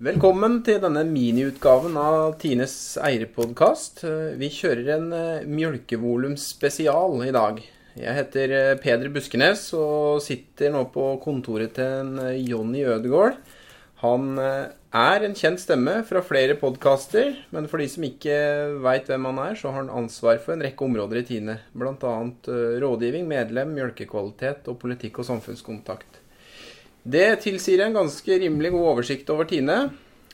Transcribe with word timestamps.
Velkommen 0.00 0.58
til 0.66 0.76
denne 0.82 1.06
miniutgaven 1.08 1.94
av 1.96 2.34
Tines 2.42 2.74
eierpodkast. 3.00 4.02
Vi 4.36 4.50
kjører 4.52 4.90
en 4.98 5.06
eh, 5.16 5.46
mjølkevolum-spesial 5.48 7.16
i 7.24 7.32
dag. 7.32 7.62
Jeg 7.96 8.16
heter 8.18 8.52
eh, 8.58 8.74
Peder 8.82 9.08
Buskenes 9.14 9.70
og 9.72 10.20
sitter 10.20 10.68
nå 10.74 10.84
på 10.92 11.06
kontoret 11.24 11.72
til 11.78 11.96
en 12.02 12.20
eh, 12.26 12.36
Jonny 12.50 12.84
Ødegaard. 12.84 13.40
Han 14.00 14.38
er 14.40 15.24
en 15.26 15.34
kjent 15.36 15.60
stemme 15.60 15.98
fra 16.08 16.22
flere 16.24 16.56
podkaster, 16.56 17.34
men 17.52 17.66
for 17.68 17.82
de 17.82 17.88
som 17.92 18.06
ikke 18.06 18.36
veit 18.80 19.10
hvem 19.10 19.28
han 19.28 19.40
er, 19.42 19.58
så 19.60 19.68
har 19.68 19.82
han 19.82 19.92
ansvar 20.02 20.40
for 20.40 20.54
en 20.54 20.64
rekke 20.64 20.86
områder 20.86 21.20
i 21.20 21.26
Tine. 21.28 21.58
Bl.a. 21.76 22.14
rådgivning, 22.80 23.28
medlem, 23.28 23.74
mjølkekvalitet 23.76 24.70
og 24.72 24.80
politikk 24.80 25.20
og 25.20 25.28
samfunnskontakt. 25.28 26.20
Det 27.00 27.28
tilsier 27.44 27.84
en 27.84 27.96
ganske 27.96 28.40
rimelig 28.42 28.72
god 28.74 28.88
oversikt 28.94 29.30
over 29.32 29.48
Tine. 29.48 29.78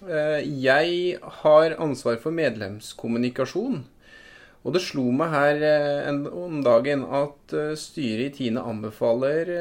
Eh, 0.02 0.40
jeg 0.62 1.18
har 1.42 1.76
ansvar 1.80 2.18
for 2.22 2.34
medlemskommunikasjon. 2.34 3.84
Og 4.66 4.74
det 4.74 4.82
slo 4.82 5.04
meg 5.14 5.30
her 5.30 5.60
en, 6.10 6.24
om 6.26 6.58
dagen 6.66 7.04
at 7.14 7.52
eh, 7.54 7.76
styret 7.78 8.32
i 8.32 8.34
Tine 8.34 8.64
anbefaler 8.66 9.52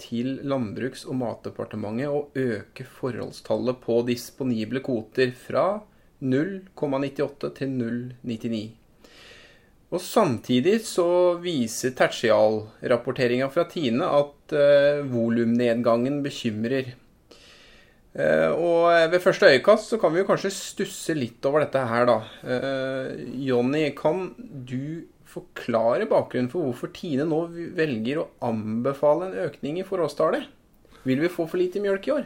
til 0.00 0.38
Landbruks- 0.48 1.04
og 1.04 1.18
matdepartementet 1.20 2.08
å 2.08 2.22
øke 2.32 2.86
forholdstallet 2.88 3.82
på 3.84 4.00
disponible 4.08 4.80
kvoter 4.86 5.34
fra 5.36 5.66
0,98 6.24 7.52
til 7.58 7.76
0,99. 7.76 8.62
Og 9.92 10.00
Samtidig 10.02 10.78
så 10.88 11.08
viser 11.38 11.92
tertialrapporteringa 11.98 13.50
fra 13.52 13.68
Tine 13.68 14.08
at 14.22 14.56
eh, 14.56 15.04
volumnedgangen 15.04 16.22
bekymrer. 16.24 16.94
Og 18.16 18.75
Ved 19.12 19.22
første 19.22 19.50
øyekast 19.52 19.92
så 19.92 19.98
kan 20.00 20.14
vi 20.14 20.22
jo 20.22 20.28
kanskje 20.28 20.52
stusse 20.54 21.14
litt 21.16 21.44
over 21.48 21.64
dette 21.64 21.82
her, 21.90 22.06
da. 22.08 22.16
Eh, 22.42 23.26
Jonny, 23.46 23.90
kan 23.96 24.30
du 24.38 25.06
forklare 25.28 26.08
bakgrunnen 26.08 26.50
for 26.52 26.64
hvorfor 26.64 26.92
Tine 26.96 27.26
nå 27.28 27.42
velger 27.76 28.22
å 28.22 28.30
anbefale 28.46 29.28
en 29.28 29.36
økning 29.46 29.80
i 29.80 29.86
forholdstallet? 29.86 30.48
Vil 31.06 31.22
vi 31.22 31.30
få 31.30 31.46
for 31.46 31.60
lite 31.60 31.82
mjølk 31.82 32.08
i 32.08 32.14
år? 32.16 32.24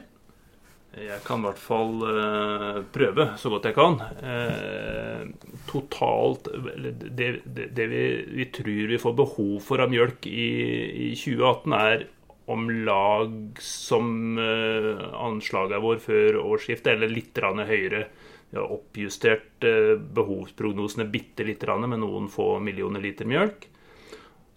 Jeg 0.90 1.20
kan 1.22 1.38
i 1.38 1.46
hvert 1.46 1.60
fall 1.62 2.00
eh, 2.02 2.78
prøve 2.90 3.28
så 3.38 3.50
godt 3.52 3.68
jeg 3.68 3.76
kan. 3.76 4.00
Eh, 4.26 5.28
totalt 5.70 6.48
Det, 6.50 7.28
det, 7.46 7.68
det 7.76 7.86
vi, 7.92 8.00
vi, 8.40 8.46
tror 8.50 8.88
vi 8.90 8.98
får 8.98 9.14
behov 9.20 9.52
for 9.62 9.84
av 9.84 9.92
mjølk 9.92 10.26
i, 10.26 10.48
i 11.10 11.12
2018, 11.14 11.76
er 11.78 12.08
om 12.50 12.68
lag 12.86 13.60
som 13.62 14.38
uh, 14.38 15.06
anslaget 15.22 15.82
vår 15.82 16.02
før 16.04 16.40
årsskiftet, 16.42 16.92
eller 16.96 17.12
litt 17.12 17.38
høyere. 17.38 18.04
Vi 18.50 18.58
har 18.58 18.72
oppjustert 18.74 19.62
behovsprognosene 20.10 21.04
bitte 21.06 21.44
litt 21.46 21.62
med 21.62 22.00
noen 22.02 22.26
få 22.26 22.56
millioner 22.58 23.00
liter 23.00 23.28
mjølk. 23.30 23.68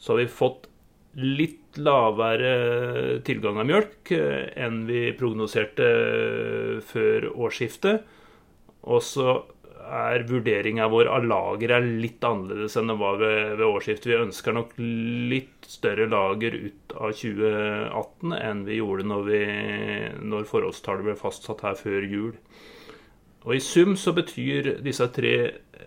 Så 0.02 0.14
har 0.16 0.24
vi 0.24 0.32
fått 0.34 0.66
litt 1.14 1.78
lavere 1.78 3.20
tilgang 3.26 3.60
av 3.62 3.68
mjølk 3.70 4.12
eh, 4.16 4.50
enn 4.66 4.84
vi 4.90 5.06
prognoserte 5.18 5.90
eh, 5.90 6.78
før 6.86 7.30
årsskiftet. 7.34 8.08
Og 8.90 9.04
så 9.06 9.36
er 9.94 10.26
vurderinga 10.30 10.88
vår 10.92 11.10
av 11.12 11.26
lageret 11.28 11.86
litt 12.02 12.24
annerledes 12.26 12.76
enn 12.80 12.92
det 12.92 12.98
var 13.00 13.20
ved, 13.22 13.40
ved, 13.58 13.66
årsskiftet. 13.68 14.10
Vi 14.12 14.20
ønsker 14.20 14.56
nok 14.58 14.74
litt 14.78 15.68
større 15.70 16.08
lager 16.12 16.56
ut 16.58 16.96
av 16.98 17.14
2018 17.20 18.36
enn 18.38 18.64
vi 18.68 18.80
gjorde 18.80 19.08
når, 19.10 19.28
vi, 19.30 19.42
når 20.34 20.48
forholdstallet 20.50 21.08
ble 21.10 21.18
fastsatt 21.20 21.66
her 21.68 21.78
før 21.80 22.08
jul. 22.10 22.32
Og 23.44 23.58
I 23.58 23.62
sum 23.64 23.98
så 24.00 24.14
betyr 24.16 24.78
disse 24.84 25.08
tre 25.16 25.36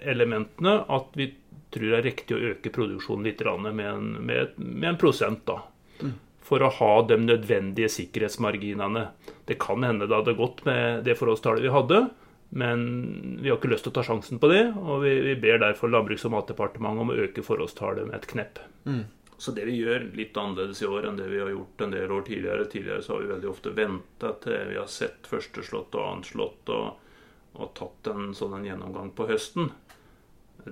elementene 0.04 0.78
at 0.92 1.16
vi 1.16 1.30
tror 1.72 1.88
det 1.90 1.98
er 1.98 2.06
riktig 2.10 2.36
å 2.36 2.44
øke 2.52 2.72
produksjonen 2.72 3.26
litt 3.26 3.42
med 3.42 3.86
en, 3.86 4.12
med, 4.28 4.54
med 4.56 4.90
en 4.92 5.00
prosent. 5.00 5.42
da, 5.48 5.62
mm. 6.02 6.12
For 6.46 6.62
å 6.62 6.70
ha 6.70 6.92
de 7.08 7.18
nødvendige 7.24 7.88
sikkerhetsmarginene. 7.90 9.08
Det 9.48 9.58
kan 9.62 9.82
hende 9.82 10.06
det 10.06 10.14
hadde 10.14 10.38
gått 10.38 10.62
med 10.68 11.04
det 11.08 11.16
forholdstallet 11.18 11.64
vi 11.64 11.74
hadde, 11.74 12.06
men 12.50 13.38
vi 13.42 13.50
har 13.50 13.58
ikke 13.58 13.70
lyst 13.72 13.86
til 13.86 13.92
å 13.92 13.96
ta 13.98 14.04
sjansen 14.06 14.40
på 14.42 14.50
det. 14.52 14.62
Og 14.78 15.02
vi, 15.02 15.12
vi 15.26 15.34
ber 15.40 15.60
derfor 15.62 15.90
Landbruks- 15.90 16.26
og 16.28 16.34
matdepartementet 16.36 17.02
om 17.02 17.12
å 17.12 17.20
øke 17.26 17.44
forholdstallet 17.46 18.08
med 18.08 18.20
et 18.20 18.28
knepp. 18.30 18.60
Mm. 18.86 19.04
Så 19.36 19.52
det 19.52 19.66
vi 19.68 19.76
gjør 19.82 20.06
litt 20.16 20.36
annerledes 20.40 20.80
i 20.80 20.88
år 20.88 21.08
enn 21.08 21.18
det 21.18 21.26
vi 21.28 21.40
har 21.42 21.50
gjort 21.52 21.82
en 21.84 21.92
del 21.92 22.12
år 22.12 22.22
tidligere. 22.28 22.68
Tidligere 22.72 23.02
så 23.04 23.16
har 23.16 23.24
vi 23.24 23.32
veldig 23.34 23.50
ofte 23.50 23.72
venta 23.76 24.32
til 24.44 24.70
vi 24.70 24.78
har 24.80 24.88
sett 24.88 25.28
første 25.28 25.64
slått 25.66 25.98
og 25.98 26.06
annet 26.06 26.30
slått 26.30 26.72
og, 26.72 27.18
og 27.58 27.74
tatt 27.76 28.12
en 28.14 28.30
sånn 28.36 28.56
en 28.56 28.70
gjennomgang 28.70 29.12
på 29.16 29.28
høsten. 29.28 29.68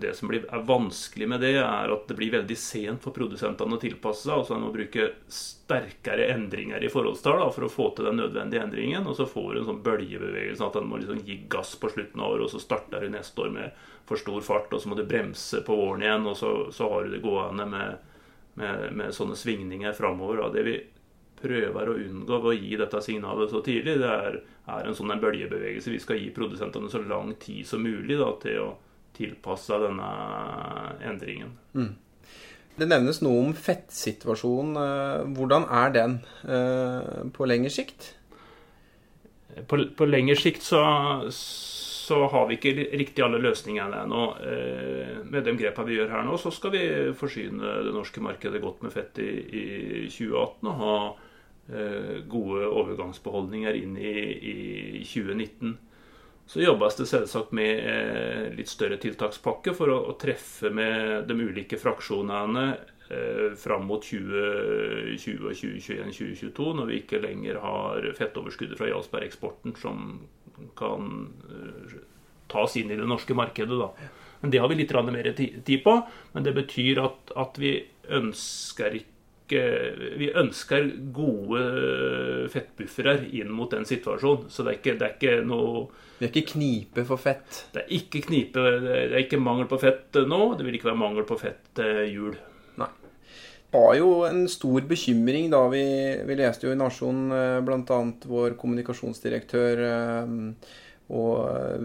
Det 0.01 0.11
som 0.19 0.29
blir, 0.29 0.43
er 0.51 0.63
vanskelig 0.67 1.29
med 1.29 1.41
det, 1.45 1.53
er 1.63 1.93
at 1.95 2.09
det 2.11 2.17
blir 2.19 2.33
veldig 2.35 2.57
sent 2.59 3.05
for 3.05 3.15
produsentene 3.15 3.77
å 3.77 3.81
tilpasse 3.83 4.27
seg. 4.27 4.33
altså 4.35 4.57
En 4.57 4.65
må 4.67 4.73
bruke 4.75 5.07
sterkere 5.31 6.27
endringer 6.35 6.83
i 6.83 6.91
forholdstall 6.91 7.45
for 7.55 7.67
å 7.67 7.71
få 7.71 7.87
til 7.95 8.09
den 8.09 8.19
nødvendige 8.19 8.65
endringen. 8.67 9.07
Og 9.07 9.15
så 9.21 9.29
får 9.31 9.53
du 9.53 9.61
en 9.61 9.69
sånn 9.69 9.85
bølgebevegelse 9.87 10.67
at 10.67 10.79
en 10.81 10.89
må 10.91 10.99
liksom 10.99 11.23
gi 11.27 11.37
gass 11.53 11.77
på 11.79 11.93
slutten 11.95 12.25
av 12.25 12.35
året, 12.35 12.49
og 12.49 12.55
så 12.57 12.63
starter 12.65 13.07
du 13.07 13.15
neste 13.15 13.45
år 13.45 13.55
med 13.55 13.85
for 14.09 14.21
stor 14.21 14.43
fart, 14.45 14.75
og 14.75 14.83
så 14.83 14.91
må 14.91 14.99
du 14.99 15.05
bremse 15.09 15.63
på 15.65 15.77
våren 15.79 16.03
igjen, 16.03 16.27
og 16.29 16.37
så, 16.37 16.51
så 16.75 16.91
har 16.91 17.05
du 17.05 17.15
det 17.15 17.23
gående 17.25 17.67
med, 17.71 18.11
med, 18.61 18.89
med 18.99 19.15
sånne 19.15 19.39
svingninger 19.39 19.95
framover. 19.97 20.43
Det 20.53 20.65
vi 20.67 20.75
prøver 21.45 21.89
å 21.91 21.95
unngå 22.01 22.41
ved 22.41 22.51
å 22.51 22.57
gi 22.57 22.81
dette 22.81 23.01
signalet 23.05 23.53
så 23.53 23.63
tidlig, 23.63 24.01
det 24.03 24.11
er, 24.11 24.41
er 24.75 24.89
en 24.89 24.97
sånn 24.97 25.15
en 25.15 25.23
bølgebevegelse. 25.23 25.93
Vi 25.95 26.03
skal 26.03 26.19
gi 26.19 26.35
produsentene 26.35 26.91
så 26.91 27.03
lang 27.05 27.35
tid 27.41 27.63
som 27.69 27.85
mulig 27.85 28.19
da, 28.19 28.33
til 28.43 28.61
å 28.65 28.69
tilpassa 29.15 29.79
denne 29.83 30.09
endringen. 31.05 31.55
Mm. 31.75 31.93
Det 32.75 32.87
nevnes 32.91 33.21
noe 33.23 33.43
om 33.45 33.53
fettsituasjonen. 33.55 34.79
Eh, 34.81 35.27
hvordan 35.37 35.67
er 35.71 35.93
den 35.95 36.17
eh, 36.43 37.21
på 37.35 37.47
lengre 37.47 37.71
sikt? 37.71 38.11
På, 39.71 39.79
på 39.95 40.09
lengre 40.09 40.35
sikt 40.41 40.65
så, 40.67 40.81
så, 41.31 42.19
har 42.33 42.49
vi 42.49 42.57
ikke 42.59 42.89
riktig 42.99 43.23
alle 43.23 43.39
løsningene 43.45 44.03
ennå. 44.03 44.25
Eh, 44.43 45.21
med 45.23 45.47
de 45.47 45.55
grepene 45.61 45.87
vi 45.87 46.01
gjør 46.01 46.11
her 46.17 46.27
nå, 46.27 46.41
så 46.41 46.51
skal 46.55 46.75
vi 46.75 46.83
forsyne 47.15 47.79
det 47.87 47.95
norske 47.95 48.25
markedet 48.25 48.63
godt 48.65 48.83
med 48.83 48.95
fett 48.97 49.23
i, 49.23 49.31
i 49.31 49.65
2018 50.11 50.73
og 50.73 50.83
ha 50.83 50.97
gode 52.29 52.67
overgangsbeholdninger 52.69 53.77
inn 53.79 53.95
i, 53.97 54.11
i 55.01 55.05
2019. 55.09 55.71
Så 56.47 56.61
jobbes 56.61 56.97
det 56.99 57.07
selvsagt 57.09 57.55
med 57.57 57.87
eh, 57.89 58.49
litt 58.57 58.69
større 58.69 58.99
tiltakspakke 59.01 59.73
for 59.77 59.93
å, 59.93 60.17
treffe 60.21 60.69
med 60.75 61.25
de 61.29 61.37
ulike 61.41 61.79
fraksjonene 61.81 62.65
eh, 63.09 63.55
fram 63.57 63.87
mot 63.89 64.05
2020 64.05 65.49
og 65.49 65.57
2021-2022, 65.57 66.67
når 66.81 66.91
vi 66.91 66.99
ikke 67.01 67.23
lenger 67.25 67.63
har 67.65 68.11
fettoverskuddet 68.19 68.77
fra 68.81 68.91
Jarlsberg-eksporten 68.93 69.77
som 69.81 70.05
kan 70.77 71.09
eh, 71.49 71.97
tas 72.53 72.77
inn 72.77 72.93
i 72.93 73.01
det 73.01 73.09
norske 73.09 73.37
markedet. 73.37 73.81
Da. 73.81 74.13
Men 74.45 74.53
Det 74.53 74.61
har 74.61 74.69
vi 74.69 74.83
litt 74.83 74.93
mer 74.93 75.33
tid 75.33 75.81
på. 75.85 75.97
Men 76.33 76.45
det 76.45 76.53
betyr 76.55 77.01
at, 77.01 77.33
at 77.41 77.57
vi 77.59 77.79
ønsker 78.13 79.01
ikke 79.01 79.14
vi 79.51 80.31
ønsker 80.41 80.87
gode 81.13 81.61
fettbuffere 82.53 83.19
inn 83.37 83.53
mot 83.53 83.71
den 83.71 83.85
situasjonen. 83.89 84.49
Så 84.49 84.65
det 84.65 84.73
er 84.73 84.79
ikke, 84.81 84.97
det 85.01 85.07
er 85.09 85.15
ikke 85.19 85.37
noe 85.49 85.85
Det 86.19 86.29
er 86.29 86.33
ikke 86.33 86.55
knipe 86.55 87.05
for 87.09 87.21
fett? 87.21 87.65
Det 87.75 87.85
er 87.85 87.95
ikke 87.99 88.25
knipe, 88.29 88.65
det 88.85 88.97
er 89.11 89.21
ikke 89.21 89.43
mangel 89.43 89.69
på 89.71 89.81
fett 89.83 90.21
nå. 90.25 90.43
Det 90.57 90.67
vil 90.67 90.79
ikke 90.79 90.91
være 90.93 91.03
mangel 91.03 91.29
på 91.29 91.39
fett 91.41 91.73
til 91.77 92.01
jul. 92.13 92.39
Nei. 92.81 92.91
Det 93.75 93.83
var 93.83 93.99
jo 93.99 94.11
en 94.29 94.45
stor 94.49 94.87
bekymring 94.89 95.51
da 95.53 95.65
vi, 95.73 95.85
vi 96.25 96.39
leste 96.39 96.69
jo 96.69 96.73
i 96.75 96.79
Nasjonen 96.79 97.35
eh, 97.35 97.61
bl.a. 97.67 98.01
vår 98.31 98.57
kommunikasjonsdirektør 98.61 99.85
eh, 99.91 100.35
og 101.13 101.33
eh, 101.51 101.83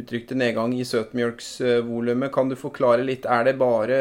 uttrykte 0.00 0.34
nedgang 0.38 0.74
i 0.74 0.84
søtmjølksvolumet. 0.86 2.32
Kan 2.34 2.50
du 2.50 2.56
forklare 2.58 3.04
litt, 3.06 3.26
er 3.26 3.46
det 3.46 3.58
bare 3.60 3.98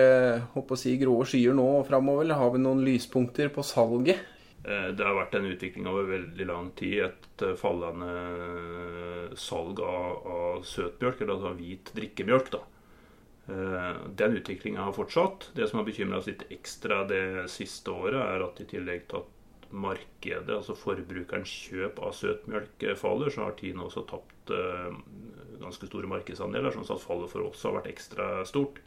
å 0.58 0.80
si, 0.80 0.96
grå 1.02 1.20
skyer 1.28 1.54
nå 1.58 1.68
framover, 1.86 2.26
eller 2.26 2.42
har 2.42 2.56
vi 2.56 2.64
noen 2.64 2.82
lyspunkter 2.86 3.54
på 3.54 3.66
salget? 3.66 4.24
Eh, 4.66 4.90
det 4.98 5.06
har 5.06 5.18
vært 5.20 5.38
en 5.38 5.50
utvikling 5.52 5.90
over 5.92 6.10
veldig 6.16 6.50
lang 6.50 6.72
tid. 6.80 6.98
Et 7.12 7.46
eh, 7.46 7.58
fallende 7.60 9.38
salg 9.38 9.82
av, 9.86 10.26
av 10.26 10.66
søtmjølk, 10.66 11.22
eller 11.22 11.38
altså 11.38 11.54
hvit 11.60 11.94
drikkemjølk. 11.98 12.56
da. 12.58 12.66
Den 13.46 14.40
utviklinga 14.40 14.88
har 14.88 14.94
fortsatt. 14.96 15.52
Det 15.54 15.68
som 15.70 15.78
har 15.78 15.86
bekymra 15.86 16.18
oss 16.18 16.26
litt 16.32 16.48
ekstra 16.50 17.04
det 17.06 17.46
siste 17.54 17.94
året, 17.94 18.18
er 18.18 18.42
at 18.42 18.58
i 18.64 18.66
tillegg 18.72 19.04
til 19.12 19.22
at 19.22 19.68
markedet, 19.70 20.50
altså 20.50 20.74
forbrukerens 20.78 21.52
kjøp 21.68 22.02
av 22.02 22.16
søtmjølk, 22.18 22.88
faller, 22.98 23.30
så 23.30 23.46
har 23.46 23.54
Tine 23.60 23.86
også 23.86 24.02
tapt 24.10 24.35
eh, 24.54 24.92
ganske 25.62 25.88
store 25.90 26.10
markedsandeler, 26.12 26.74
sånn 26.74 26.88
at 26.96 27.04
fallet 27.04 27.32
for 27.32 27.48
oss 27.48 27.64
har 27.66 27.78
vært 27.78 27.92
ekstra 27.94 28.28
stort. 28.48 28.82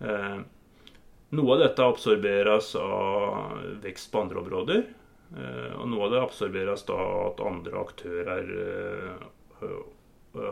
Eh, 0.00 0.40
noe 1.34 1.54
av 1.54 1.62
dette 1.64 1.86
absorberes 1.86 2.74
av 2.78 3.80
vekst 3.84 4.12
på 4.12 4.20
andre 4.22 4.42
områder. 4.44 4.84
Og 5.34 5.88
noe 5.90 6.04
av 6.06 6.12
det 6.12 6.18
absorberes 6.22 6.84
da 6.86 6.94
at 7.24 7.40
andre 7.42 7.80
aktører 7.80 8.50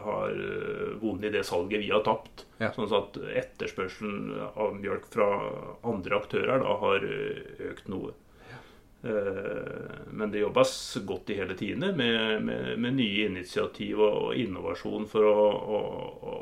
har 0.03 0.41
vunnet 0.99 1.29
i 1.29 1.33
det 1.37 1.45
salget 1.47 1.85
vi 1.85 1.93
har 1.93 2.03
tapt. 2.03 2.49
Ja. 2.59 2.73
Sånn 2.75 2.91
at 2.97 3.15
etterspørselen 3.45 4.33
av 4.57 4.75
mjølk 4.81 5.07
fra 5.13 5.29
andre 5.87 6.19
aktører 6.19 6.65
da 6.65 6.75
har 6.83 7.07
økt 7.69 7.93
noe. 7.93 8.17
Men 9.03 10.31
det 10.31 10.39
jobbes 10.39 10.73
godt 11.03 11.33
i 11.35 11.39
hele 11.41 11.57
tiden 11.59 11.97
med, 11.99 12.45
med, 12.47 12.79
med 12.79 12.95
nye 12.95 13.25
initiativ 13.27 13.99
og 13.99 14.37
innovasjon 14.39 15.09
for 15.11 15.27
å, 15.27 15.47
å, 15.51 15.81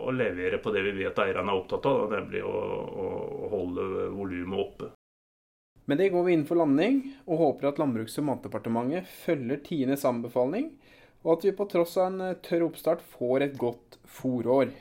å, 0.04 0.12
levere 0.12 0.58
på 0.60 0.72
det 0.74 0.82
vi 0.84 0.92
vet 0.98 1.22
eierne 1.24 1.54
er 1.54 1.60
opptatt 1.62 1.88
av, 1.88 2.02
nemlig 2.12 2.42
å, 2.44 2.52
å 2.52 3.48
holde 3.54 3.86
volumet 4.12 4.60
oppe. 4.60 4.90
Med 5.88 6.02
det 6.02 6.10
går 6.12 6.26
vi 6.26 6.36
inn 6.36 6.44
for 6.46 6.60
landing, 6.60 7.00
og 7.24 7.40
håper 7.40 7.70
at 7.70 7.80
Landbruks- 7.80 8.20
og 8.20 8.28
matdepartementet 8.28 9.08
følger 9.24 9.64
Tines 9.64 10.04
anbefaling 10.04 10.68
og 11.22 11.36
at 11.36 11.44
vi 11.44 11.56
på 11.56 11.66
tross 11.68 11.96
av 12.00 12.08
en 12.10 12.20
eh, 12.30 12.38
tørr 12.44 12.68
oppstart 12.70 13.04
får 13.16 13.48
et 13.48 13.58
godt 13.60 14.00
fòrår. 14.20 14.72